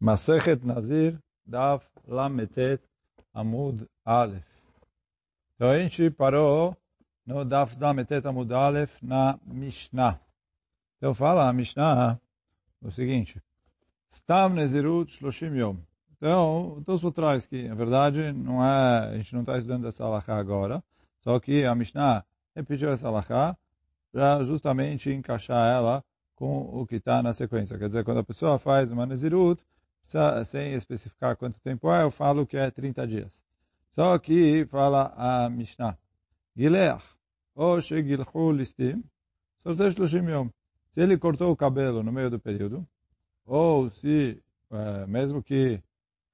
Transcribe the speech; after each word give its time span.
Masechet 0.00 0.64
Nazir, 0.64 1.18
Daf 1.46 1.86
Lametet 2.08 2.82
Amud 3.34 3.86
Aleph. 4.04 4.46
Então 5.54 5.68
a 5.68 5.78
gente 5.78 6.10
parou 6.10 6.74
no 7.26 7.44
Daf 7.44 7.78
Lametet 7.78 8.26
Amud 8.26 8.52
Aleph 8.52 8.96
na 9.02 9.38
Mishnah. 9.44 10.18
Então 10.96 11.14
fala 11.14 11.48
a 11.48 11.52
Mishnah 11.52 12.18
o 12.82 12.90
seguinte. 12.90 13.42
Stam 14.10 14.54
Nezirut 14.54 15.12
Shloshim 15.12 15.54
Yom. 15.56 15.76
Então, 16.16 16.76
o 16.76 16.84
Tosfot 16.84 17.12
traz 17.14 17.46
que, 17.46 17.66
na 17.66 17.74
verdade, 17.74 18.32
não 18.32 18.62
é, 18.62 19.08
a 19.08 19.16
gente 19.16 19.32
não 19.32 19.40
está 19.40 19.56
estudando 19.56 19.88
essa 19.88 20.04
alahá 20.04 20.36
agora, 20.36 20.84
só 21.20 21.40
que 21.40 21.64
a 21.64 21.74
Mishnah 21.74 22.24
repetiu 22.54 22.90
essa 22.90 23.08
alahá 23.08 23.56
para 24.12 24.42
justamente 24.42 25.10
encaixar 25.10 25.74
ela 25.74 26.04
com 26.34 26.60
o 26.60 26.86
que 26.86 26.96
está 26.96 27.22
na 27.22 27.32
sequência. 27.32 27.78
Quer 27.78 27.86
dizer, 27.86 28.04
quando 28.04 28.18
a 28.18 28.24
pessoa 28.24 28.58
faz 28.58 28.92
uma 28.92 29.06
Nezirut, 29.06 29.62
sem 30.44 30.74
especificar 30.74 31.36
quanto 31.36 31.60
tempo 31.60 31.92
é, 31.92 32.02
eu 32.02 32.10
falo 32.10 32.46
que 32.46 32.56
é 32.56 32.70
30 32.70 33.06
dias. 33.06 33.30
Só 33.94 34.18
que 34.18 34.64
fala 34.66 35.12
a 35.16 35.48
Mishnah. 35.48 35.96
Gileach, 36.56 37.04
ou 37.54 37.80
shegilchu 37.80 38.52
listim, 38.52 39.02
sortesh 39.62 39.96
lushim. 39.96 40.50
Se 40.90 41.00
ele 41.00 41.16
cortou 41.16 41.52
o 41.52 41.56
cabelo 41.56 42.02
no 42.02 42.12
meio 42.12 42.30
do 42.30 42.38
período, 42.38 42.86
ou 43.46 43.90
se, 43.90 44.42
é, 44.70 45.06
mesmo 45.06 45.42
que 45.42 45.80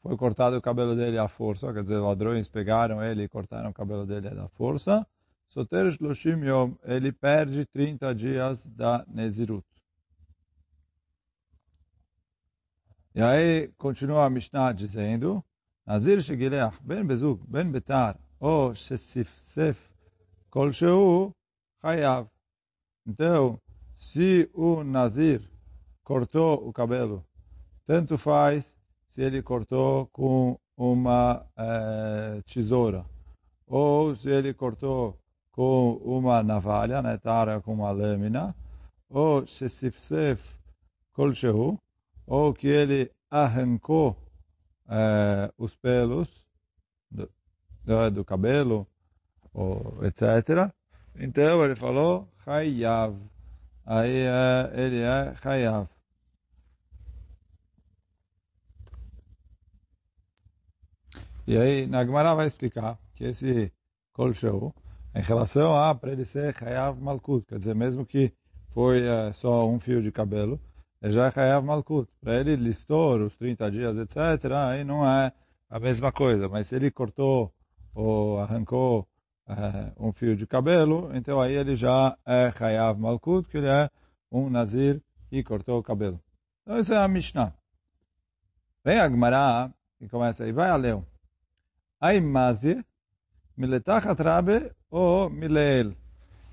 foi 0.03 0.17
cortado 0.17 0.57
o 0.57 0.63
cabelo 0.63 0.95
dele 0.95 1.19
à 1.19 1.29
força, 1.29 1.73
quer 1.73 1.83
dizer, 1.83 1.99
ladrões 1.99 2.49
pegaram 2.49 3.03
ele 3.03 3.25
e 3.25 3.29
cortaram 3.29 3.71
o 3.71 3.75
cabelo 3.75 4.07
dele 4.07 4.29
à 4.29 4.49
força, 4.49 5.07
Soter 5.49 5.91
Shloshim 5.91 6.41
ele 6.85 7.13
perde 7.13 7.65
30 7.67 8.15
dias 8.15 8.67
da 8.67 9.05
Nezirut. 9.09 9.67
E 13.17 13.23
aí 13.23 13.69
continua 13.79 14.27
a 14.27 14.29
Mishnah 14.31 14.73
dizendo, 14.73 15.43
Nazir 15.87 16.21
Shegileach 16.21 16.77
ben 16.83 17.03
Bezug 17.03 17.43
ben 17.49 17.71
Betar 17.73 18.19
ou 18.39 18.75
Shesifsef 18.75 19.79
Kolsheu 20.51 21.33
Chayav. 21.81 22.29
Então, 23.07 23.59
se 23.99 24.51
o 24.53 24.85
Nazir 24.85 25.41
cortou 26.05 26.69
o 26.69 26.75
cabelo, 26.75 27.25
tanto 27.87 28.19
faz 28.19 28.67
se 29.09 29.23
ele 29.23 29.41
cortou 29.43 30.09
com 30.09 30.61
uma 30.77 31.47
eh, 31.57 32.43
tesoura, 32.45 33.07
ou 33.67 34.15
se 34.15 34.29
ele 34.29 34.53
cortou 34.53 35.19
com 35.53 35.95
uma 36.05 36.43
navalha, 36.43 37.01
né, 37.01 37.17
tara 37.17 37.63
com 37.63 37.73
uma 37.73 37.91
lâmina, 37.93 38.55
ou 39.09 39.47
Shesifsef 39.47 40.55
Kolsheu, 41.15 41.79
ou 42.27 42.53
que 42.53 42.67
ele 42.67 43.11
arrancou 43.31 44.17
eh, 44.89 45.53
os 45.59 45.77
pelos 45.77 46.29
do, 47.11 47.31
do, 48.11 48.25
cabelo, 48.25 48.87
ou 49.53 50.05
etc. 50.05 50.73
Então 51.15 51.65
ele 51.65 51.77
falou, 51.77 52.29
Hayav. 52.47 53.17
Aí 53.85 54.27
eh, 54.27 54.73
ele 54.75 55.01
é 55.01 55.35
Hayav. 55.43 55.89
E 61.47 61.57
aí, 61.57 61.87
Nagmará 61.87 62.35
vai 62.35 62.49
explicar 62.49 62.99
que 63.15 63.25
esse 63.25 63.73
Show, 64.35 64.75
em 65.15 65.21
relação 65.23 65.77
a 65.77 65.97
ele 66.05 66.25
ser 66.25 66.57
Hayav 66.61 67.01
Malkut, 67.01 67.47
quer 67.47 67.59
dizer, 67.59 67.75
mesmo 67.75 68.05
que 68.05 68.33
foi 68.73 69.03
uh, 69.09 69.33
só 69.33 69.69
um 69.69 69.79
fio 69.79 70.03
de 70.03 70.11
cabelo, 70.11 70.59
já 71.03 71.33
Hayav 71.35 71.65
Malkut. 71.65 72.11
Para 72.21 72.41
ele 72.41 72.57
listou 72.57 73.19
os 73.25 73.37
30 73.37 73.71
dias, 73.71 73.99
etc., 73.99 74.53
aí 74.53 74.85
não 74.85 75.07
é 75.07 75.33
a 75.69 75.79
mesma 75.79 76.13
coisa. 76.13 76.49
Mas 76.49 76.69
se 76.69 76.77
ele 76.77 76.91
cortou 76.91 77.53
ou 77.95 78.39
arrancou 78.39 79.09
é, 79.49 79.93
um 79.99 80.13
fio 80.13 80.37
de 80.37 80.47
cabelo, 80.47 81.11
então 81.15 81.41
aí 81.41 81.55
ele 81.55 81.77
já 81.77 82.17
é 82.27 82.53
Hayav 82.59 82.99
Malkut, 82.99 83.49
que 83.49 83.59
ele 83.59 83.69
é 83.69 83.91
um 84.31 84.51
Nazir 84.51 85.03
e 85.31 85.43
cortou 85.43 85.79
o 85.79 85.83
cabelo. 85.83 86.21
Então 86.63 86.79
isso 86.79 86.93
é 86.93 86.99
a 86.99 87.09
Mishnah. 87.09 87.55
Vem 88.85 89.01
a 89.01 89.09
Gemara 89.09 89.73
e 90.01 90.09
começa 90.09 90.45
aí, 90.45 90.53
vai 90.53 90.71
a 90.71 90.77
Leão. 90.77 91.05
Ai 92.01 92.21
Mazir, 92.21 92.85
Miletachat 93.57 94.23
Rabe 94.23 94.71
ou 94.91 95.29
Mileel? 95.29 95.93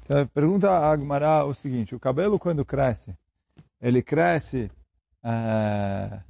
Então, 0.03 0.25
pergunta 0.27 0.89
a 0.89 0.97
Gemara 0.97 1.45
o 1.45 1.53
seguinte, 1.53 1.93
o 1.93 1.99
cabelo 1.99 2.39
quando 2.39 2.65
cresce, 2.65 3.15
ele 3.83 4.01
cresce 4.01 4.71
é, 5.21 6.21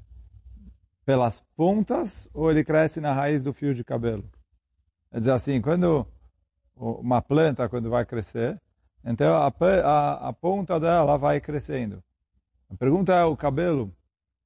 pelas 1.06 1.40
pontas 1.56 2.28
ou 2.34 2.50
ele 2.50 2.64
cresce 2.64 3.00
na 3.00 3.14
raiz 3.14 3.44
do 3.44 3.54
fio 3.54 3.76
de 3.76 3.84
cabelo? 3.84 4.28
Quer 5.12 5.20
dizer 5.20 5.34
assim, 5.34 5.62
quando 5.62 6.08
uma 6.76 7.22
planta, 7.22 7.70
quando 7.70 7.92
vai 7.92 8.04
crescer, 8.06 8.60
então 9.06 9.36
a, 9.36 9.54
a, 9.84 10.30
a 10.30 10.34
ponta 10.34 10.80
dela 10.80 11.16
vai 11.16 11.40
crescendo. 11.40 12.04
A 12.72 12.76
pergunta 12.76 13.14
é, 13.14 13.24
o 13.24 13.38
cabelo, 13.38 13.94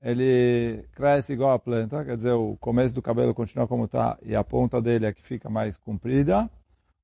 ele 0.02 0.86
cresce 0.92 1.32
igual 1.32 1.54
a 1.54 1.60
planta, 1.60 2.04
quer 2.04 2.18
dizer, 2.18 2.34
o 2.34 2.58
começo 2.58 2.94
do 2.94 3.02
cabelo 3.02 3.34
continua 3.34 3.70
como 3.70 3.86
está 3.86 4.18
e 4.22 4.36
a 4.36 4.44
ponta 4.44 4.82
dele 4.82 5.06
é 5.06 5.14
que 5.14 5.22
fica 5.22 5.50
mais 5.50 5.78
comprida, 5.78 6.50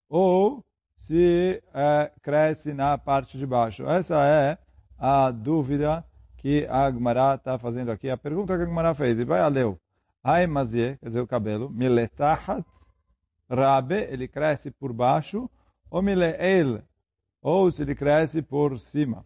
ou 0.09 0.61
se 0.97 1.63
é, 1.73 2.11
cresce 2.21 2.73
na 2.73 2.97
parte 2.97 3.37
de 3.37 3.45
baixo. 3.45 3.87
Essa 3.87 4.27
é 4.27 4.57
a 5.05 5.31
dúvida 5.31 6.05
que 6.37 6.65
a 6.67 6.85
Agmará 6.85 7.35
está 7.35 7.57
fazendo 7.57 7.91
aqui. 7.91 8.09
A 8.09 8.15
pergunta 8.15 8.55
que 8.55 8.61
a 8.61 8.65
Agmará 8.65 8.93
fez, 8.93 9.19
e 9.19 9.25
vai 9.25 9.41
a 9.41 9.49
leu. 9.49 9.77
Ai 10.23 10.47
mazie, 10.47 10.97
quer 10.97 11.07
dizer, 11.07 11.19
o 11.19 11.27
cabelo, 11.27 11.69
miletahat 11.69 12.65
rabe, 13.49 13.95
ele 13.95 14.29
cresce 14.29 14.71
por 14.71 14.93
baixo, 14.93 15.49
ou 15.91 16.01
mileel, 16.01 16.81
ou 17.41 17.69
se 17.69 17.81
ele 17.81 17.93
cresce 17.93 18.41
por 18.41 18.79
cima. 18.79 19.25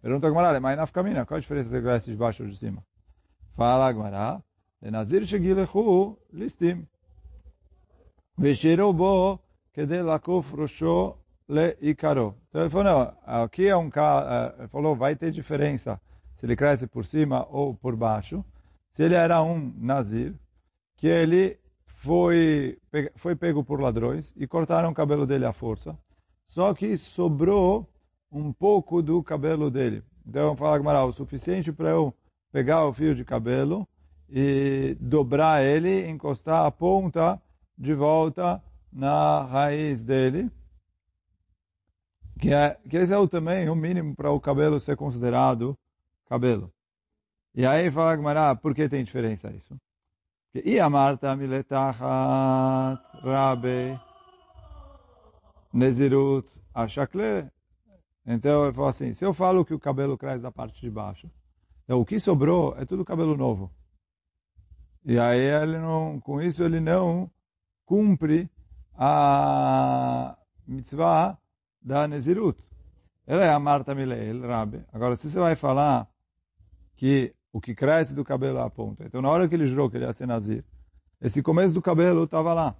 Pergunta 0.00 0.26
a 0.26 0.30
Agmará, 0.30 0.58
mas 0.58 0.78
na 0.78 0.86
caminha, 0.86 1.26
qual 1.26 1.36
a 1.36 1.40
diferença 1.40 1.68
se 1.68 1.76
ele 1.76 1.84
cresce 1.84 2.10
de 2.10 2.16
baixo 2.16 2.42
ou 2.42 2.48
de 2.48 2.56
cima? 2.56 2.82
Fala 3.54 3.88
Agmará, 3.88 4.42
Nazir 4.80 5.26
shegilechu 5.26 6.16
listim. 6.32 6.86
Veshiru 8.38 8.94
bo 8.94 9.38
kede 9.74 10.00
lakuf 10.00 10.56
rosho 10.56 11.18
le 11.50 11.76
ikaro. 11.82 12.36
Então 12.48 12.62
ele 12.62 12.70
falou, 12.70 12.84
não, 12.84 13.14
aqui 13.26 13.66
é 13.66 13.76
um 13.76 13.90
cara, 13.90 14.54
ele 14.58 14.68
falou, 14.68 14.94
vai 14.94 15.16
ter 15.16 15.32
diferença 15.32 16.00
se 16.36 16.46
ele 16.46 16.56
cresce 16.56 16.86
por 16.86 17.04
cima 17.04 17.46
ou 17.50 17.74
por 17.74 17.96
baixo. 17.96 18.44
Se 18.92 19.02
ele 19.02 19.14
era 19.14 19.42
um 19.42 19.72
nazir, 19.76 20.34
que 20.96 21.06
ele 21.06 21.58
foi, 21.86 22.78
foi 23.16 23.34
pego 23.34 23.64
por 23.64 23.80
ladrões 23.80 24.32
e 24.36 24.46
cortaram 24.46 24.90
o 24.90 24.94
cabelo 24.94 25.26
dele 25.26 25.44
à 25.44 25.52
força, 25.52 25.96
só 26.46 26.72
que 26.72 26.96
sobrou 26.96 27.88
um 28.32 28.52
pouco 28.52 29.02
do 29.02 29.22
cabelo 29.22 29.70
dele. 29.70 30.02
Então 30.26 30.54
fala 30.56 30.78
Gamaral, 30.78 31.08
o 31.08 31.12
suficiente 31.12 31.72
para 31.72 31.90
eu 31.90 32.14
pegar 32.52 32.86
o 32.86 32.92
fio 32.92 33.14
de 33.14 33.24
cabelo 33.24 33.86
e 34.28 34.96
dobrar 35.00 35.64
ele, 35.64 36.08
encostar 36.08 36.64
a 36.64 36.70
ponta 36.70 37.40
de 37.76 37.92
volta 37.92 38.62
na 38.92 39.42
raiz 39.42 40.02
dele 40.02 40.50
que, 42.40 42.52
é, 42.52 42.78
que 42.88 42.96
esse 42.96 43.12
é 43.12 43.18
o 43.18 43.28
também 43.28 43.68
o 43.68 43.76
mínimo 43.76 44.16
para 44.16 44.30
o 44.30 44.40
cabelo 44.40 44.80
ser 44.80 44.96
considerado 44.96 45.78
cabelo. 46.26 46.72
E 47.54 47.66
aí 47.66 47.90
fala 47.90 48.16
Gmará, 48.16 48.56
por 48.56 48.74
que 48.74 48.88
tem 48.88 49.04
diferença 49.04 49.50
isso? 49.50 49.76
Porque 50.52 50.68
e 50.68 50.80
Marta 50.88 51.36
miletachat 51.36 53.02
rabe 53.22 54.00
nezirut 55.72 56.48
ashakle. 56.74 57.50
Então 58.26 58.64
ele 58.64 58.72
fala 58.72 58.90
assim, 58.90 59.12
se 59.12 59.24
eu 59.24 59.34
falo 59.34 59.64
que 59.64 59.74
o 59.74 59.78
cabelo 59.78 60.16
cresce 60.16 60.42
da 60.42 60.50
parte 60.50 60.80
de 60.80 60.90
baixo, 60.90 61.30
então 61.84 62.00
o 62.00 62.06
que 62.06 62.18
sobrou 62.18 62.74
é 62.78 62.84
tudo 62.84 63.04
cabelo 63.04 63.36
novo. 63.36 63.70
E 65.04 65.18
aí 65.18 65.40
ele 65.40 65.78
não, 65.78 66.20
com 66.20 66.40
isso 66.40 66.62
ele 66.62 66.80
não 66.80 67.30
cumpre 67.84 68.48
a 68.94 70.36
mitzvah 70.66 71.38
da 71.80 72.06
Nezirut. 72.06 72.58
Ela 73.26 73.44
é 73.44 73.50
a 73.50 73.58
Marta 73.58 73.94
Mileel, 73.94 74.40
Rabi. 74.46 74.84
Agora, 74.92 75.16
se 75.16 75.30
você 75.30 75.38
vai 75.38 75.54
falar 75.54 76.08
que 76.96 77.34
o 77.52 77.60
que 77.60 77.74
cresce 77.74 78.14
do 78.14 78.24
cabelo 78.24 78.58
é 78.58 78.62
a 78.62 78.70
ponta, 78.70 79.04
então 79.04 79.22
na 79.22 79.28
hora 79.28 79.48
que 79.48 79.54
ele 79.54 79.66
jurou 79.66 79.90
que 79.90 79.96
ele 79.96 80.04
ia 80.04 80.12
ser 80.12 80.26
Nazir, 80.26 80.64
esse 81.20 81.42
começo 81.42 81.74
do 81.74 81.82
cabelo 81.82 82.24
estava 82.24 82.52
lá. 82.54 82.74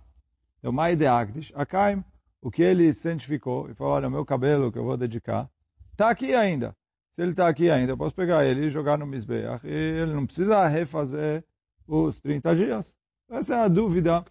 Então, 0.59 0.73
Mai 0.73 0.97
de 0.97 1.07
Agdish, 1.07 1.53
Akaim, 1.55 2.05
o 2.41 2.51
que 2.51 2.63
ele 2.63 2.93
santificou, 2.95 3.71
e 3.71 3.75
falou, 3.75 3.95
olha, 3.95 4.09
o 4.09 4.11
meu 4.11 4.25
cabelo 4.25 4.73
que 4.73 4.79
eu 4.79 4.85
vou 4.85 4.97
dedicar, 4.97 5.49
está 5.93 6.11
aqui 6.11 6.35
ainda. 6.35 6.75
Se 7.15 7.23
ele 7.23 7.33
está 7.33 7.49
aqui 7.49 7.71
ainda, 7.71 7.93
eu 7.93 7.97
posso 7.97 8.15
pegar 8.15 8.45
ele 8.45 8.67
e 8.67 8.71
jogar 8.71 8.97
no 8.99 9.07
Mizbeach, 9.07 9.67
e 9.67 9.71
ele 9.71 10.15
não 10.15 10.27
precisa 10.27 10.67
refazer 10.67 11.45
os 11.87 12.21
30 12.21 12.57
dias. 12.57 12.97
Essa 13.29 13.57
é 13.57 13.59
a 13.59 13.69
dúvida 13.69 14.25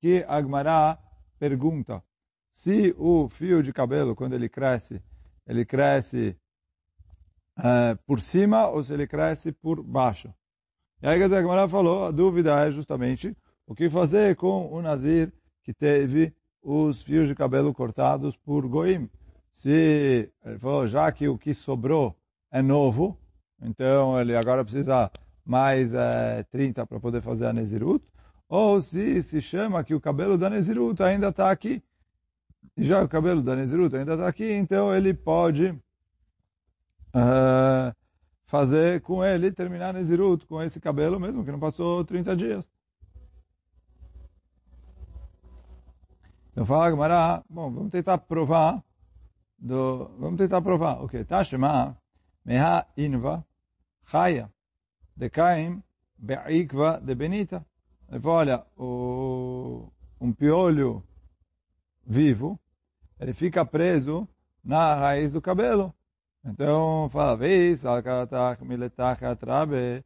que 0.00 0.24
Agmará 0.28 0.98
pergunta 1.38 2.02
se 2.58 2.92
o 2.98 3.28
fio 3.28 3.62
de 3.62 3.72
cabelo, 3.72 4.16
quando 4.16 4.32
ele 4.32 4.48
cresce, 4.48 5.00
ele 5.46 5.64
cresce 5.64 6.36
uh, 7.56 7.96
por 8.04 8.20
cima 8.20 8.66
ou 8.66 8.82
se 8.82 8.92
ele 8.92 9.06
cresce 9.06 9.52
por 9.52 9.80
baixo. 9.80 10.28
E 11.00 11.06
aí 11.06 11.22
a 11.22 11.28
Gemara 11.28 11.68
falou, 11.68 12.06
a 12.06 12.10
dúvida 12.10 12.58
é 12.66 12.72
justamente 12.72 13.36
o 13.64 13.76
que 13.76 13.88
fazer 13.88 14.34
com 14.34 14.72
o 14.72 14.82
Nazir 14.82 15.32
que 15.62 15.72
teve 15.72 16.34
os 16.60 17.00
fios 17.00 17.28
de 17.28 17.34
cabelo 17.36 17.72
cortados 17.72 18.36
por 18.36 18.66
Goim. 18.66 19.08
Se 19.52 20.28
ele 20.44 20.58
falou, 20.58 20.84
já 20.84 21.12
que 21.12 21.28
o 21.28 21.38
que 21.38 21.54
sobrou 21.54 22.16
é 22.50 22.60
novo, 22.60 23.16
então 23.62 24.20
ele 24.20 24.36
agora 24.36 24.64
precisa 24.64 25.08
mais 25.46 25.94
é, 25.94 26.42
30 26.50 26.84
para 26.88 26.98
poder 26.98 27.22
fazer 27.22 27.46
a 27.46 27.52
Nezirut, 27.52 28.04
ou 28.48 28.82
se 28.82 29.22
se 29.22 29.40
chama 29.40 29.84
que 29.84 29.94
o 29.94 30.00
cabelo 30.00 30.36
da 30.36 30.50
Nezirut 30.50 31.00
ainda 31.04 31.28
está 31.28 31.52
aqui, 31.52 31.80
já 32.76 33.02
o 33.02 33.08
cabelo 33.08 33.42
da 33.42 33.56
Nezirut 33.56 33.96
ainda 33.96 34.12
está 34.12 34.28
aqui, 34.28 34.52
então 34.52 34.94
ele 34.94 35.14
pode 35.14 35.68
uh, 35.68 35.80
fazer 38.46 39.00
com 39.02 39.24
ele, 39.24 39.52
terminar 39.52 39.94
Nezirut 39.94 40.46
com 40.46 40.62
esse 40.62 40.80
cabelo 40.80 41.18
mesmo, 41.18 41.44
que 41.44 41.52
não 41.52 41.58
passou 41.58 42.04
30 42.04 42.36
dias. 42.36 42.70
Então 46.50 46.66
fala 46.66 46.90
Gamara, 46.90 47.44
bom, 47.48 47.70
vamos 47.70 47.92
tentar 47.92 48.18
provar, 48.18 48.82
do, 49.56 50.08
vamos 50.18 50.38
tentar 50.38 50.60
provar, 50.60 51.02
ok, 51.02 51.24
Tashema, 51.24 51.96
Meha 52.44 52.84
Inva, 52.96 53.46
Chaya, 54.06 54.50
Dekaim, 55.16 55.82
Be'ikva 56.16 57.00
de 57.00 57.14
Benita. 57.14 57.64
Ele 58.10 58.26
olha, 58.26 58.64
o, 58.76 59.92
um 60.20 60.32
piolho 60.32 61.04
vivo, 62.08 62.58
ele 63.20 63.34
fica 63.34 63.64
preso 63.64 64.26
na 64.64 64.94
raiz 64.94 65.32
do 65.34 65.42
cabelo. 65.42 65.94
Então, 66.44 67.10
fala, 67.12 67.36
vez, 67.36 67.84
alkatach 67.84 68.64
miletach 68.64 69.22
atrabe, 69.24 70.02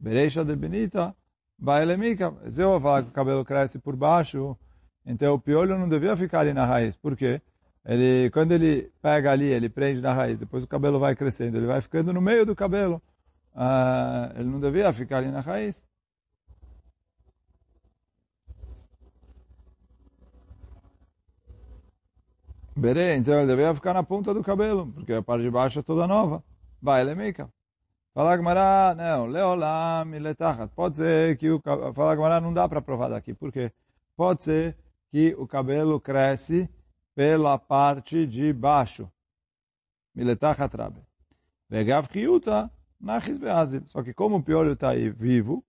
bereixa 0.00 0.44
de 0.44 0.56
benita, 0.56 1.14
bailemika. 1.58 2.32
Se 2.48 2.62
eu 2.62 2.80
falar 2.80 3.02
que 3.02 3.10
o 3.10 3.12
cabelo 3.12 3.44
cresce 3.44 3.78
por 3.78 3.94
baixo, 3.94 4.56
então 5.04 5.34
o 5.34 5.38
piolho 5.38 5.78
não 5.78 5.88
devia 5.88 6.16
ficar 6.16 6.40
ali 6.40 6.54
na 6.54 6.64
raiz. 6.64 6.96
Por 6.96 7.14
quê? 7.16 7.42
Ele, 7.84 8.30
quando 8.30 8.52
ele 8.52 8.90
pega 9.02 9.32
ali, 9.32 9.46
ele 9.46 9.68
prende 9.68 10.00
na 10.00 10.12
raiz, 10.12 10.38
depois 10.38 10.64
o 10.64 10.68
cabelo 10.68 10.98
vai 11.00 11.14
crescendo, 11.16 11.58
ele 11.58 11.66
vai 11.66 11.80
ficando 11.80 12.12
no 12.12 12.20
meio 12.22 12.46
do 12.46 12.54
cabelo. 12.54 13.02
Uh, 13.54 14.38
ele 14.38 14.48
não 14.48 14.60
devia 14.60 14.92
ficar 14.92 15.18
ali 15.18 15.30
na 15.30 15.40
raiz. 15.40 15.82
Berê, 22.74 23.16
então 23.16 23.34
ele 23.34 23.46
deveria 23.46 23.74
ficar 23.74 23.92
na 23.92 24.02
ponta 24.02 24.32
do 24.32 24.42
cabelo, 24.42 24.86
porque 24.86 25.12
a 25.12 25.22
parte 25.22 25.42
de 25.42 25.50
baixo 25.50 25.78
é 25.78 25.82
toda 25.82 26.06
nova. 26.06 26.42
Vai, 26.80 27.04
Lemika. 27.04 27.48
Fala 28.14 28.36
Gamara, 28.36 28.94
não, 28.94 29.26
Leolam 29.26 30.10
letachat. 30.10 30.74
Pode 30.74 30.96
ser 30.96 31.36
que 31.36 31.50
o 31.50 31.60
Fala 31.94 32.14
Gamara 32.14 32.40
não 32.40 32.52
dá 32.52 32.68
para 32.68 32.82
provar 32.82 33.08
daqui, 33.08 33.34
por 33.34 33.52
quê? 33.52 33.70
Pode 34.16 34.44
ser 34.44 34.76
que 35.10 35.34
o 35.38 35.46
cabelo 35.46 36.00
cresce 36.00 36.68
pela 37.14 37.58
parte 37.58 38.26
de 38.26 38.52
baixo. 38.52 39.08
Miletachat 40.14 40.74
rabe. 40.76 41.00
Vegav 41.68 42.08
chiuta 42.10 42.70
nachis. 43.00 43.38
Só 43.86 44.02
que 44.02 44.14
como 44.14 44.36
o 44.36 44.42
piolho 44.42 44.72
está 44.72 44.90
aí 44.90 45.10
vivo, 45.10 45.64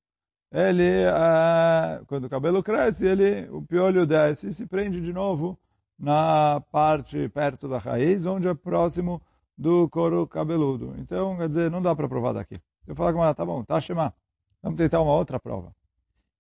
ele, 0.52 0.84
é, 0.84 2.02
quando 2.08 2.26
o 2.26 2.30
cabelo 2.30 2.62
cresce, 2.62 3.06
ele, 3.06 3.50
o 3.50 3.62
piolho 3.62 4.06
desce 4.06 4.50
e 4.50 4.54
se 4.54 4.66
prende 4.66 5.02
de 5.02 5.12
novo 5.12 5.58
na 6.04 6.60
parte 6.70 7.30
perto 7.30 7.66
da 7.66 7.78
raiz, 7.78 8.26
onde 8.26 8.46
é 8.46 8.54
próximo 8.54 9.22
do 9.58 9.88
couro 9.88 10.28
cabeludo. 10.28 10.94
Então, 10.98 11.38
quer 11.38 11.48
dizer, 11.48 11.72
não 11.72 11.82
dá 11.82 11.96
para 11.96 12.10
provar 12.10 12.34
daqui. 12.34 12.60
Eu 12.86 12.94
falo 12.94 13.14
com 13.14 13.24
ela, 13.24 13.34
tá 13.34 13.46
bom, 13.46 13.64
tá 13.64 13.80
chamar. 13.80 14.14
Vamos 14.62 14.78
tentar 14.78 15.00
uma 15.00 15.14
outra 15.14 15.40
prova. 15.40 15.74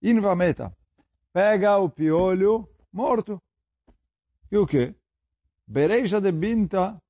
Invameta. 0.01 0.75
Pega 1.31 1.77
o 1.77 1.89
piolho 1.89 2.67
morto. 2.91 3.41
E 4.51 4.57
o 4.57 4.67
quê? 4.67 4.93
Bereja 5.65 6.19
de 6.19 6.33
binta. 6.33 7.01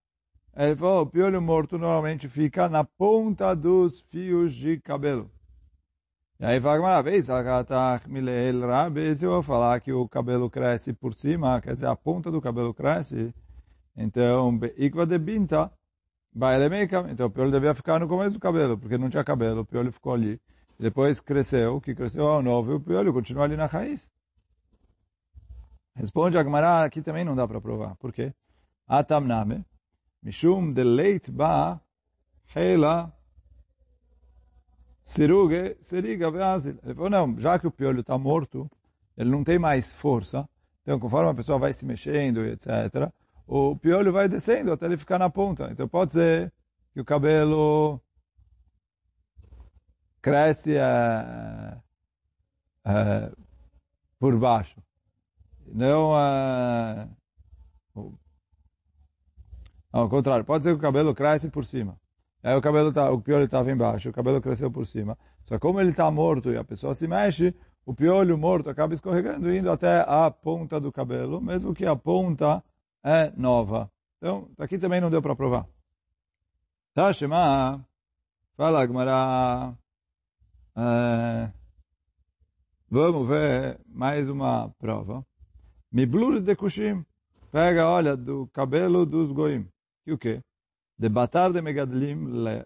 Ele 0.55 0.75
falou, 0.75 1.01
o 1.01 1.07
piolho 1.07 1.41
morto 1.41 1.79
normalmente 1.79 2.29
fica 2.29 2.69
na 2.69 2.83
ponta 2.83 3.55
dos 3.55 4.01
fios 4.11 4.53
de 4.53 4.79
cabelo. 4.79 5.27
E 6.43 6.45
aí 6.45 6.59
fala 6.59 6.77
uma 6.77 7.01
vez, 7.01 7.27
se 7.27 7.31
eu 9.25 9.31
vou 9.31 9.41
falar 9.41 9.79
que 9.79 9.93
o 9.93 10.09
cabelo 10.09 10.49
cresce 10.49 10.91
por 10.91 11.13
cima, 11.13 11.61
quer 11.61 11.73
dizer, 11.73 11.85
a 11.85 11.95
ponta 11.95 12.29
do 12.29 12.41
cabelo 12.41 12.73
cresce, 12.73 13.33
então, 13.95 14.59
ikva 14.75 15.05
de 15.05 15.17
binta, 15.17 15.71
então 17.09 17.27
o 17.27 17.29
piolho 17.29 17.49
devia 17.49 17.73
ficar 17.73 17.97
no 17.97 18.09
começo 18.09 18.31
do 18.31 18.41
cabelo, 18.41 18.77
porque 18.77 18.97
não 18.97 19.09
tinha 19.09 19.23
cabelo, 19.23 19.61
o 19.61 19.65
piolho 19.65 19.89
ficou 19.89 20.13
ali. 20.13 20.37
Depois 20.77 21.21
cresceu, 21.21 21.79
que 21.79 21.95
cresceu 21.95 22.27
ao 22.27 22.43
novo, 22.43 22.73
e 22.73 22.75
o 22.75 22.79
piolho 22.81 23.13
continua 23.13 23.45
ali 23.45 23.55
na 23.55 23.67
raiz. 23.67 24.11
Responde 25.95 26.37
a 26.37 26.43
Gemara, 26.43 26.83
aqui 26.83 27.01
também 27.01 27.23
não 27.23 27.37
dá 27.37 27.47
para 27.47 27.61
provar. 27.61 27.95
Por 27.95 28.11
quê? 28.11 28.33
Atamname, 28.85 29.63
mishum 30.21 30.73
de 30.73 30.83
leit 30.83 31.31
ba, 31.31 31.79
heila 32.53 33.13
Siruge, 35.03 35.77
Seriga, 35.81 36.31
Veazil. 36.31 36.77
Ele 36.83 36.93
falou, 36.93 37.09
não, 37.09 37.39
já 37.39 37.59
que 37.59 37.67
o 37.67 37.71
piolho 37.71 38.01
está 38.01 38.17
morto, 38.17 38.69
ele 39.17 39.29
não 39.29 39.43
tem 39.43 39.59
mais 39.59 39.93
força, 39.93 40.47
então 40.81 40.99
conforme 40.99 41.29
a 41.31 41.33
pessoa 41.33 41.59
vai 41.59 41.73
se 41.73 41.85
mexendo, 41.85 42.45
etc., 42.45 43.11
o 43.45 43.75
piolho 43.75 44.11
vai 44.11 44.29
descendo 44.29 44.71
até 44.71 44.85
ele 44.85 44.97
ficar 44.97 45.19
na 45.19 45.29
ponta. 45.29 45.69
Então 45.71 45.87
pode 45.87 46.13
ser 46.13 46.51
que 46.93 47.01
o 47.01 47.05
cabelo 47.05 48.01
cresce 50.21 50.75
é, 50.77 51.77
é, 52.85 53.31
por 54.17 54.37
baixo. 54.37 54.81
Não 55.65 56.17
é, 56.17 57.09
ao 59.91 60.09
contrário, 60.09 60.45
pode 60.45 60.63
ser 60.63 60.71
que 60.71 60.77
o 60.77 60.81
cabelo 60.81 61.13
cresce 61.13 61.49
por 61.49 61.65
cima. 61.65 61.99
Aí 62.43 62.55
o 62.55 62.61
cabelo 62.61 62.91
tá, 62.91 63.09
o 63.09 63.21
piolho 63.21 63.45
estava 63.45 63.71
embaixo, 63.71 64.09
o 64.09 64.13
cabelo 64.13 64.41
cresceu 64.41 64.69
por 64.69 64.85
cima. 64.85 65.17
Só 65.45 65.57
como 65.57 65.79
ele 65.79 65.91
está 65.91 66.11
morto 66.11 66.51
e 66.51 66.57
a 66.57 66.63
pessoa 66.63 66.93
se 66.93 67.07
mexe, 67.07 67.55
o 67.85 67.93
piolho 67.93 68.37
morto 68.37 68.69
acaba 68.69 68.93
escorregando 68.93 69.53
indo 69.53 69.71
até 69.71 70.01
a 70.05 70.29
ponta 70.29 70.79
do 70.79 70.91
cabelo, 70.91 71.39
mesmo 71.39 71.73
que 71.73 71.85
a 71.85 71.95
ponta 71.95 72.61
é 73.01 73.31
nova. 73.37 73.89
Então, 74.17 74.49
aqui 74.57 74.77
também 74.77 74.99
não 74.99 75.09
deu 75.09 75.21
para 75.21 75.35
provar. 75.35 75.65
Tá, 76.93 77.11
Shema, 77.13 77.85
fala 78.55 78.85
Gmará. 78.85 79.73
É, 80.75 81.51
vamos 82.89 83.27
ver 83.27 83.79
mais 83.87 84.27
uma 84.27 84.69
prova. 84.79 85.25
Miblur 85.91 86.41
de 86.41 86.55
Kushim. 86.55 87.05
Pega, 87.51 87.87
olha, 87.87 88.17
do 88.17 88.47
cabelo 88.47 89.05
dos 89.05 89.31
goim. 89.31 89.67
E 90.05 90.11
o 90.11 90.17
quê? 90.17 90.41
de 90.98 91.08
batar 91.08 91.52
de 91.52 91.60
megadlim 91.62 92.16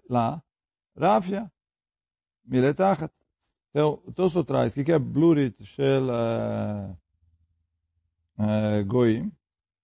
lá, 0.09 0.43
rafia, 0.97 1.51
miletachat. 2.45 3.13
Então, 3.71 4.03
o 4.05 4.13
Tosso 4.13 4.45
traz, 4.45 4.77
o 4.77 4.85
que 4.85 4.93
é 4.93 4.99
blurit 4.99 5.65
shel 5.65 6.05
uh, 6.09 6.97
uh, 8.39 8.85
goim? 8.87 9.33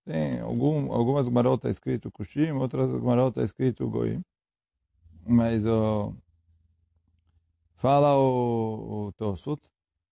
Tem 0.05 0.41
algum, 0.41 0.93
algumas 0.93 1.29
marotas 1.29 1.77
escrito 1.77 2.11
kushim, 2.11 2.53
outras 2.53 2.91
marotas 3.03 3.45
escrito 3.45 3.89
goim. 3.89 4.23
Mas 5.27 5.65
uh, 5.67 6.15
fala 7.77 8.17
o, 8.17 9.09
o 9.09 9.13
Tosut, 9.13 9.61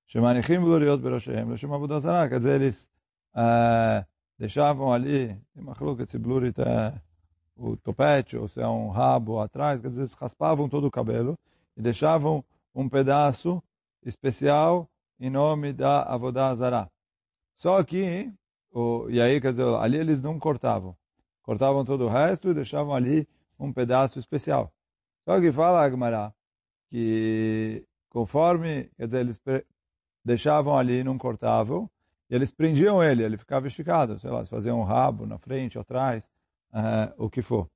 שמניחים 0.07 0.63
בלוריות 0.63 1.01
בראשיהם 1.01 1.53
לשם 1.53 1.73
עבודה 1.73 2.01
זרה, 2.01 2.29
quer 2.29 2.39
dizer, 2.39 2.61
eles 2.61 2.89
uh, 3.37 4.05
deixavam 4.39 4.93
ali, 4.93 5.35
tem 5.55 5.63
מחלוקת 5.65 6.11
se 6.11 6.19
blurit 6.19 6.59
é 6.59 6.93
o 7.56 7.76
topete, 7.78 8.38
ou 8.38 8.48
se 8.48 8.60
é 8.60 8.68
um 8.68 8.90
rabo 8.90 9.40
atrás, 9.40 9.82
quer 9.82 9.90
dizer, 9.90 10.10
raspavam 10.20 10.68
todo 10.68 10.88
o 10.88 10.92
cabelo 10.92 11.38
e 11.78 11.82
deixavam 11.82 12.44
um 12.74 12.88
pedaço 12.90 13.62
especial 14.04 14.90
em 15.20 15.30
nome 15.30 15.74
da 15.74 16.04
Avodá 16.04 16.56
Zará. 16.56 16.90
Só 17.56 17.84
que, 17.84 18.32
o, 18.72 19.08
e 19.10 19.22
aí, 19.22 19.40
quer 19.40 19.52
dizer, 19.52 19.68
ali 19.76 19.98
eles 19.98 20.22
não 20.22 20.40
cortavam. 20.40 20.96
Cortavam 21.44 21.86
todo 21.86 22.06
o 22.06 22.10
resto 22.10 22.50
e 22.50 22.54
deixavam 22.54 22.96
ali 22.96 23.28
um 23.60 23.72
pedaço 23.72 24.18
especial. 24.18 24.72
Só 25.26 25.40
que 25.40 25.52
fala 25.52 25.84
Agmará 25.84 26.34
que 26.90 27.86
conforme, 28.10 28.90
quer 28.98 29.06
dizer, 29.06 29.20
eles 29.22 29.42
deixavam 30.24 30.78
ali, 30.78 31.04
não 31.04 31.18
cortavam, 31.18 31.90
e 32.30 32.36
eles 32.36 32.52
prendiam 32.52 33.02
ele, 33.02 33.24
ele 33.24 33.38
ficava 33.38 33.68
esticado, 33.68 34.20
sei 34.20 34.30
lá, 34.30 34.44
se 34.44 34.50
faziam 34.50 34.80
um 34.80 34.84
rabo 34.84 35.26
na 35.26 35.38
frente, 35.38 35.80
atrás, 35.80 36.30
uh, 36.74 37.14
o 37.18 37.30
que 37.30 37.42
for. 37.42 37.70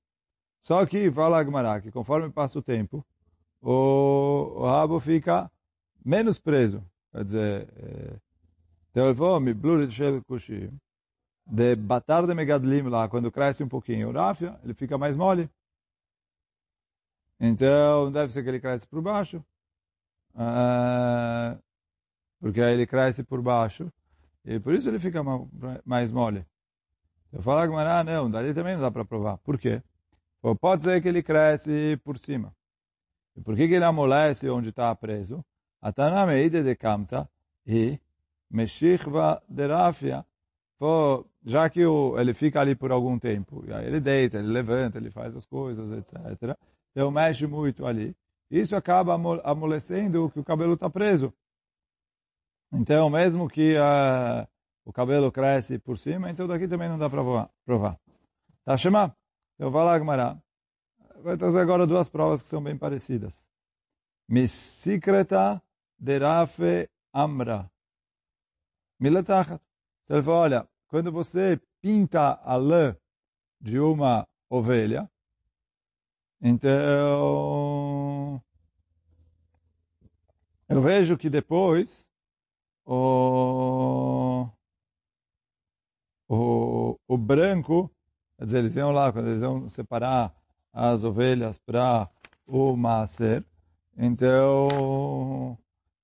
Só 0.61 0.85
que 0.85 1.11
fala 1.11 1.39
Agmará 1.39 1.79
que 1.79 1.91
conforme 1.91 2.29
passa 2.31 2.59
o 2.59 2.63
tempo, 2.63 3.05
o, 3.61 4.53
o 4.57 4.65
rabo 4.65 4.99
fica 4.99 5.51
menos 6.03 6.39
preso. 6.39 6.83
Quer 7.11 7.23
dizer, 7.23 7.67
então 8.91 9.05
ele 9.05 9.15
falou, 9.15 9.39
de 11.45 11.75
batar 11.75 12.25
de 12.25 12.33
megadlim 12.33 12.83
lá, 12.83 13.07
quando 13.07 13.31
cresce 13.31 13.63
um 13.63 13.69
pouquinho 13.69 14.09
o 14.09 14.11
rafia, 14.13 14.59
ele 14.63 14.73
fica 14.73 14.97
mais 14.97 15.15
mole. 15.15 15.49
Então, 17.39 18.11
deve 18.11 18.31
ser 18.31 18.41
que 18.43 18.49
ele 18.49 18.59
cresce 18.59 18.87
por 18.87 19.01
baixo. 19.01 19.43
uh, 20.35 21.61
porque 22.39 22.61
aí 22.61 22.73
ele 22.73 22.87
cresce 22.87 23.23
por 23.23 23.41
baixo, 23.41 23.91
e 24.43 24.59
por 24.59 24.73
isso 24.73 24.87
ele 24.87 24.99
fica 24.99 25.21
mais 25.85 26.11
mole. 26.11 26.45
Eu 27.35 27.41
falo 27.41 27.77
ah, 27.77 28.03
não, 28.03 28.31
dali 28.31 28.53
também 28.53 28.75
não 28.75 28.81
dá 28.81 28.89
para 28.89 29.03
provar. 29.03 29.37
Por 29.39 29.59
quê? 29.59 29.83
Pode 30.61 30.83
ser 30.83 31.01
que 31.01 31.09
ele 31.09 31.21
cresce 31.21 31.99
por 32.01 32.17
cima. 32.17 32.55
E 33.35 33.41
por 33.41 33.57
que, 33.57 33.67
que 33.67 33.73
ele 33.73 33.83
amolece 33.83 34.49
onde 34.49 34.69
está 34.69 34.95
preso? 34.95 35.43
Atanameide 35.81 36.63
de 36.63 36.75
Kamta 36.77 37.29
e 37.67 37.99
Meshichva 38.49 39.43
de 39.49 39.67
Rafia. 39.67 40.25
Já 41.43 41.69
que 41.69 41.81
ele 41.81 42.33
fica 42.33 42.61
ali 42.61 42.73
por 42.73 42.91
algum 42.91 43.19
tempo, 43.19 43.65
ele 43.83 43.99
deita, 43.99 44.37
ele 44.37 44.47
levanta, 44.47 44.97
ele 44.97 45.11
faz 45.11 45.35
as 45.35 45.45
coisas, 45.45 45.91
etc. 45.91 46.57
Então 46.91 47.11
mexe 47.11 47.45
muito 47.45 47.85
ali. 47.85 48.15
Isso 48.49 48.77
acaba 48.77 49.13
amolecendo 49.43 50.29
que 50.29 50.39
o 50.39 50.43
cabelo 50.43 50.75
está 50.75 50.89
preso. 50.89 51.33
Então, 52.71 53.09
mesmo 53.09 53.49
que 53.49 53.75
uh, 53.75 54.47
o 54.85 54.93
cabelo 54.93 55.31
cresce 55.31 55.79
por 55.79 55.97
cima, 55.97 56.29
então 56.29 56.47
daqui 56.47 56.67
também 56.67 56.87
não 56.87 56.97
dá 56.97 57.09
para 57.09 57.49
provar. 57.65 57.99
Tá, 58.63 58.77
Shema? 58.77 59.15
Eu 59.57 59.71
vou 59.71 59.83
lá, 59.83 59.97
Gmará. 59.97 60.37
Vai 61.23 61.35
trazer 61.37 61.59
agora 61.59 61.87
duas 61.87 62.07
provas 62.07 62.43
que 62.43 62.47
são 62.47 62.61
bem 62.61 62.77
parecidas. 62.77 63.33
Misikreta 64.29 65.61
derafe 65.97 66.89
amra. 67.11 67.71
Miletachat. 68.99 69.61
Então 70.03 70.17
ele 70.17 70.23
falou, 70.23 70.39
olha, 70.41 70.67
quando 70.87 71.11
você 71.11 71.59
pinta 71.81 72.39
a 72.43 72.55
lã 72.55 72.95
de 73.59 73.79
uma 73.79 74.27
ovelha, 74.49 75.09
então 76.41 76.69
eu 80.69 80.81
vejo 80.81 81.17
que 81.17 81.29
depois 81.29 82.07
o, 82.85 84.47
o, 86.27 86.97
o 87.07 87.17
branco, 87.17 87.91
quer 88.37 88.45
dizer, 88.45 88.57
eles 88.59 88.75
iam 88.75 88.91
lá, 88.91 89.11
quando 89.11 89.27
eles 89.27 89.41
iam 89.41 89.67
separar 89.69 90.33
as 90.73 91.03
ovelhas 91.03 91.57
para 91.59 92.09
o 92.45 92.75
macer, 92.75 93.43
então 93.97 95.57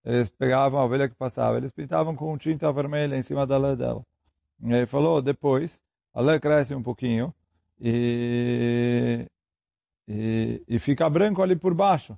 eles 0.03 0.29
pegavam 0.29 0.79
a 0.79 0.85
ovelha 0.85 1.09
que 1.09 1.15
passava, 1.15 1.57
eles 1.57 1.71
pintavam 1.71 2.15
com 2.15 2.37
tinta 2.37 2.71
vermelha 2.71 3.15
em 3.15 3.23
cima 3.23 3.45
da 3.45 3.57
lã 3.57 3.75
dela. 3.75 4.03
E 4.63 4.73
ele 4.73 4.85
falou, 4.85 5.21
depois, 5.21 5.79
a 6.13 6.21
lã 6.21 6.39
cresce 6.39 6.73
um 6.75 6.83
pouquinho 6.83 7.33
e, 7.79 9.25
e, 10.07 10.63
e 10.67 10.79
fica 10.79 11.09
branco 11.09 11.41
ali 11.41 11.55
por 11.55 11.73
baixo. 11.73 12.17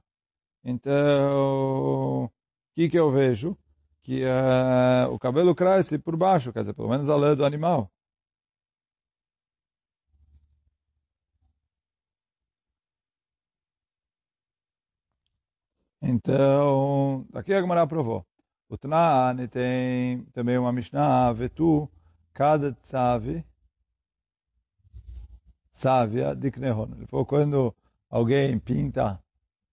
Então, 0.63 2.25
o 2.25 2.31
que, 2.75 2.89
que 2.89 2.97
eu 2.97 3.11
vejo? 3.11 3.57
Que 4.01 4.23
uh, 4.23 5.11
o 5.11 5.19
cabelo 5.19 5.55
cresce 5.55 5.97
por 5.97 6.15
baixo, 6.15 6.51
quer 6.51 6.61
dizer, 6.61 6.73
pelo 6.73 6.89
menos 6.89 7.09
a 7.09 7.15
lã 7.15 7.35
do 7.35 7.45
animal. 7.45 7.91
Então, 16.05 17.25
daqui 17.31 17.53
a 17.53 17.61
Gemara 17.61 17.87
provou. 17.87 18.25
O 18.67 18.77
Tanani 18.77 19.47
tem 19.47 20.25
também 20.33 20.57
uma 20.57 20.73
Mishnah, 20.73 21.31
Vetu, 21.31 21.89
cada 22.33 22.73
tzave, 22.73 23.45
sávia 25.71 26.35
de 26.35 26.51
Knehon. 26.51 26.89
Ele 26.97 27.07
falou, 27.07 27.25
quando 27.25 27.75
alguém 28.09 28.59
pinta 28.59 29.17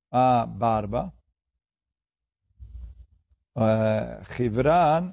a 0.09 0.47
barba, 0.47 1.13
Chivran, 4.37 5.13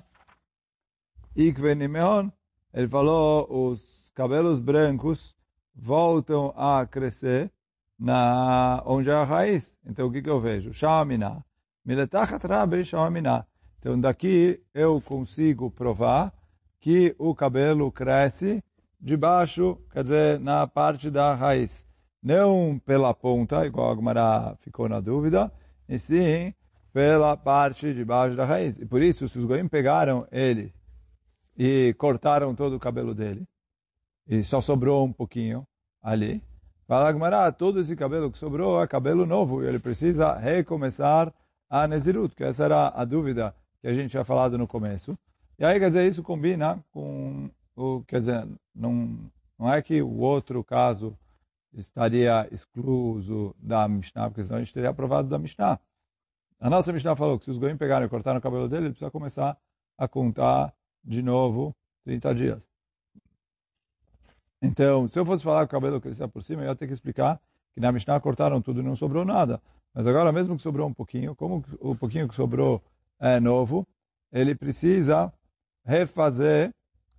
Ikvenimeon, 1.36 2.30
ele 2.72 2.88
falou, 2.88 3.72
os 3.72 4.12
cabelos 4.14 4.60
brancos 4.60 5.36
voltam 5.74 6.54
a 6.56 6.86
crescer 6.86 7.52
na 7.98 8.82
onde 8.86 9.10
é 9.10 9.14
a 9.14 9.24
raiz. 9.24 9.74
Então 9.86 10.08
o 10.08 10.12
que, 10.12 10.22
que 10.22 10.30
eu 10.30 10.40
vejo? 10.40 10.74
Shamina. 10.74 11.44
Miletachat 11.86 12.46
rabi. 12.46 12.84
Então 13.80 14.00
daqui 14.00 14.62
eu 14.74 15.02
consigo 15.02 15.72
provar 15.72 16.34
que 16.80 17.16
o 17.18 17.34
cabelo 17.34 17.92
cresce 17.92 18.64
de 19.00 19.16
baixo, 19.16 19.78
quer 19.92 20.04
dizer, 20.04 20.40
na 20.40 20.68
parte 20.68 21.10
da 21.10 21.34
raiz. 21.34 21.84
Não 22.22 22.80
pela 22.80 23.14
ponta, 23.14 23.66
igual 23.66 23.92
a 23.92 23.96
Gumara 23.96 24.58
ficou 24.62 24.90
na 24.90 25.00
dúvida, 25.00 25.52
e 25.88 25.98
sim 25.98 26.54
pela 26.92 27.38
parte 27.38 27.94
de 27.94 28.04
baixo 28.04 28.36
da 28.36 28.44
raiz. 28.44 28.80
E 28.80 28.86
por 28.86 29.02
isso, 29.02 29.30
se 29.30 29.38
os 29.38 29.46
goim 29.46 29.68
pegaram 29.68 30.28
ele 30.32 30.74
e 31.56 31.94
cortaram 31.98 32.56
todo 32.56 32.76
o 32.76 32.80
cabelo 32.80 33.14
dele, 33.14 33.48
e 34.28 34.44
só 34.44 34.60
sobrou 34.60 35.06
um 35.06 35.14
pouquinho 35.14 35.66
ali, 36.02 36.42
Fala 36.88 37.12
Gmará, 37.12 37.52
todo 37.52 37.82
esse 37.82 37.98
cabelo 37.98 38.32
que 38.32 38.38
sobrou 38.38 38.82
é 38.82 38.88
cabelo 38.88 39.26
novo 39.26 39.62
e 39.62 39.68
ele 39.68 39.78
precisa 39.78 40.34
recomeçar 40.36 41.34
a 41.70 41.86
Nezirut, 41.86 42.34
que 42.34 42.46
essa 42.46 42.64
era 42.64 42.88
a 42.88 43.04
dúvida 43.04 43.54
que 43.82 43.90
a 43.90 43.94
gente 43.94 44.12
tinha 44.12 44.24
falado 44.24 44.58
no 44.58 44.66
começo. 44.66 45.18
E 45.60 45.66
aí, 45.66 45.80
quer 45.80 45.90
dizer, 45.90 46.08
isso 46.08 46.24
combina 46.24 46.82
com 46.94 47.50
o, 47.76 48.04
quer 48.08 48.22
dizer, 48.22 48.48
não, 48.74 49.20
não 49.60 49.74
é 49.74 49.82
que 49.82 50.02
o 50.02 50.20
outro 50.20 50.64
caso 50.64 51.14
estaria 51.74 52.48
excluso 52.54 53.54
da 53.60 53.86
Mishnah, 53.86 54.30
porque 54.30 54.44
senão 54.44 54.58
a 54.58 54.62
gente 54.62 54.74
teria 54.74 54.90
aprovado 54.90 55.28
da 55.28 55.38
Mishnah. 55.38 55.78
A 56.58 56.70
nossa 56.70 56.94
Mishnah 56.94 57.18
falou 57.18 57.38
que 57.38 57.44
se 57.44 57.52
os 57.52 57.58
goim 57.58 57.76
pegaram 57.76 58.06
e 58.06 58.10
cortaram 58.10 58.40
o 58.40 58.42
cabelo 58.42 58.70
dele, 58.70 58.86
ele 58.86 58.92
precisa 58.92 59.12
começar 59.12 59.58
a 59.98 60.08
contar 60.08 60.74
de 61.04 61.22
novo 61.22 61.76
30 62.06 62.34
dias. 62.34 62.67
Então, 64.62 65.08
se 65.08 65.20
eu 65.20 65.26
fosse 65.26 65.44
falar 65.44 65.68
que 65.68 65.76
o 65.76 65.78
cabelo 65.78 66.02
crescia 66.02 66.28
por 66.28 66.42
cima, 66.44 66.64
eu 66.64 66.70
ia 66.70 66.76
ter 66.76 66.88
que 66.88 66.94
explicar 66.94 67.40
que 67.74 67.80
na 67.80 67.92
Mishnah 67.92 68.20
cortaram 68.20 68.62
tudo 68.62 68.80
e 68.80 68.84
não 68.84 68.96
sobrou 68.96 69.24
nada. 69.24 69.62
Mas 69.94 70.08
agora, 70.08 70.32
mesmo 70.32 70.56
que 70.56 70.62
sobrou 70.62 70.88
um 70.88 70.94
pouquinho, 70.94 71.36
como 71.36 71.64
o 71.80 71.96
pouquinho 71.96 72.28
que 72.28 72.36
sobrou 72.36 72.82
é 73.20 73.40
novo, 73.40 73.88
ele 74.32 74.56
precisa 74.56 75.32
refazer 75.86 76.74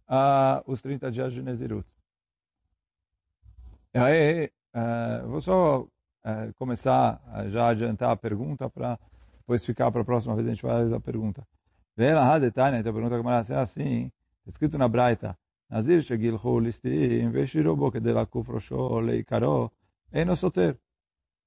uh, 0.09 0.62
os 0.66 0.83
30 0.83 1.11
dias 1.11 1.33
de 1.33 1.42
Nezirut. 1.42 1.87
E 3.95 3.99
aí, 3.99 4.50
uh, 4.75 5.28
vou 5.28 5.40
só 5.40 5.80
uh, 5.83 5.88
começar 6.59 7.21
a 7.33 7.49
já 7.49 7.68
adiantar 7.68 8.11
a 8.11 8.16
pergunta 8.16 8.68
para 8.68 8.99
depois 9.38 9.64
ficar 9.64 9.90
para 9.90 10.02
a 10.02 10.04
próxima 10.04 10.35
vez 10.35 10.47
a 10.47 10.50
gente 10.50 10.62
faz 10.62 10.92
a 10.92 11.00
pergunta. 11.00 11.47
Vem 11.97 12.14
lá, 12.14 12.38
detalhe, 12.38 12.76
então 12.76 12.90
a 12.90 12.95
pergunta 12.95 13.16
como 13.16 13.30
é 13.30 13.38
assim, 13.38 14.11
está 14.40 14.50
escrito 14.50 14.78
na 14.78 14.87
Braita, 14.87 15.37
נזיר 15.72 16.01
שגילחו 16.01 16.60
ליסטים 16.60 17.30
והשאירו 17.34 17.75
בו 17.75 17.92
כדי 17.92 18.13
לעקוף 18.13 18.50
ראשו 18.50 18.75
או 18.75 19.01
לעיקרו, 19.01 19.70
אינו 20.13 20.36
סותר. 20.36 20.72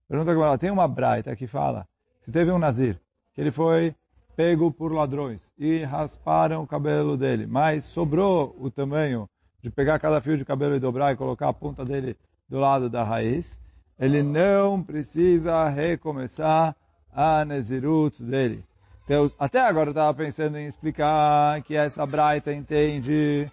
Pergunta 0.08 0.30
agora, 0.30 0.56
tem 0.56 0.70
uma 0.70 0.86
braita 0.86 1.34
que 1.34 1.48
fala, 1.48 1.84
se 2.20 2.30
teve 2.30 2.52
um 2.52 2.58
nazir, 2.58 2.96
que 3.34 3.40
ele 3.40 3.50
foi 3.50 3.92
pego 4.36 4.70
por 4.70 4.92
ladrões 4.92 5.52
e 5.58 5.82
rasparam 5.82 6.62
o 6.62 6.66
cabelo 6.66 7.16
dele, 7.16 7.44
mas 7.44 7.84
sobrou 7.84 8.54
o 8.60 8.70
tamanho 8.70 9.28
de 9.60 9.68
pegar 9.68 9.98
cada 9.98 10.20
fio 10.20 10.38
de 10.38 10.44
cabelo 10.44 10.76
e 10.76 10.78
dobrar 10.78 11.12
e 11.12 11.16
colocar 11.16 11.48
a 11.48 11.52
ponta 11.52 11.84
dele 11.84 12.16
do 12.48 12.60
lado 12.60 12.88
da 12.88 13.02
raiz, 13.02 13.60
ele 13.98 14.22
não 14.22 14.80
precisa 14.80 15.68
recomeçar 15.68 16.76
a 17.12 17.44
nezirut 17.44 18.22
dele. 18.22 18.62
Então, 19.04 19.30
até 19.38 19.60
agora 19.60 19.88
eu 19.88 19.92
estava 19.92 20.14
pensando 20.14 20.58
em 20.58 20.66
explicar 20.66 21.62
que 21.62 21.74
essa 21.74 22.04
braita 22.06 22.52
entende 22.52 23.50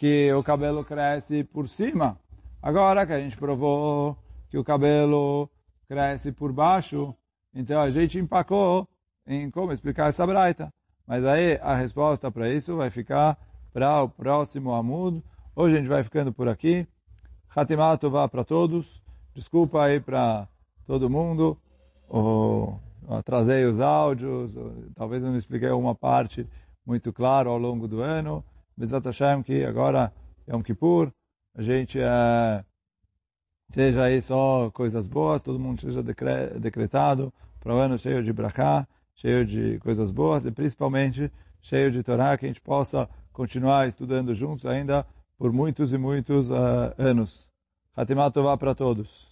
que 0.00 0.32
o 0.32 0.42
cabelo 0.42 0.82
cresce 0.82 1.44
por 1.44 1.68
cima. 1.68 2.18
Agora 2.62 3.06
que 3.06 3.12
a 3.12 3.20
gente 3.20 3.36
provou 3.36 4.16
que 4.48 4.56
o 4.56 4.64
cabelo 4.64 5.46
cresce 5.86 6.32
por 6.32 6.54
baixo, 6.54 7.14
então 7.54 7.78
a 7.78 7.90
gente 7.90 8.18
empacou 8.18 8.88
em 9.26 9.50
como 9.50 9.74
explicar 9.74 10.08
essa 10.08 10.26
braita. 10.26 10.72
Mas 11.06 11.22
aí 11.26 11.58
a 11.60 11.74
resposta 11.74 12.30
para 12.30 12.50
isso 12.50 12.78
vai 12.78 12.88
ficar 12.88 13.36
para 13.74 14.02
o 14.02 14.08
próximo 14.08 14.72
Amud. 14.72 15.22
Hoje 15.54 15.74
a 15.74 15.78
gente 15.78 15.90
vai 15.90 16.02
ficando 16.02 16.32
por 16.32 16.48
aqui. 16.48 16.88
Hatimah 17.54 17.98
Tová 17.98 18.26
para 18.26 18.42
todos. 18.42 19.02
Desculpa 19.34 19.82
aí 19.82 20.00
para 20.00 20.48
todo 20.86 21.10
mundo. 21.10 21.58
Oh, 22.08 22.72
atrasei 23.06 23.66
os 23.66 23.78
áudios, 23.78 24.56
talvez 24.96 25.22
eu 25.22 25.28
não 25.28 25.36
expliquei 25.36 25.68
uma 25.68 25.94
parte 25.94 26.48
muito 26.86 27.12
claro 27.12 27.50
ao 27.50 27.58
longo 27.58 27.86
do 27.86 28.00
ano. 28.00 28.42
Bezat 28.80 29.04
Hashem, 29.04 29.42
que 29.42 29.62
agora 29.62 30.10
é 30.46 30.56
um 30.56 30.62
Kippur, 30.62 31.12
a 31.54 31.60
gente 31.60 32.00
é, 32.00 32.64
seja 33.74 34.04
aí 34.04 34.22
só 34.22 34.70
coisas 34.70 35.06
boas, 35.06 35.42
todo 35.42 35.58
mundo 35.58 35.82
seja 35.82 36.02
decre, 36.02 36.58
decretado 36.58 37.30
para 37.60 37.74
o 37.74 37.78
ano 37.78 37.98
cheio 37.98 38.24
de 38.24 38.32
brachá, 38.32 38.88
cheio 39.14 39.44
de 39.44 39.78
coisas 39.80 40.10
boas 40.10 40.46
e 40.46 40.50
principalmente 40.50 41.30
cheio 41.60 41.92
de 41.92 42.02
Torá, 42.02 42.38
que 42.38 42.46
a 42.46 42.48
gente 42.48 42.62
possa 42.62 43.06
continuar 43.34 43.86
estudando 43.86 44.34
juntos 44.34 44.64
ainda 44.64 45.06
por 45.36 45.52
muitos 45.52 45.92
e 45.92 45.98
muitos 45.98 46.48
uh, 46.48 46.94
anos. 46.96 47.46
Hatimat 47.94 48.32
Tová 48.32 48.56
para 48.56 48.74
todos. 48.74 49.29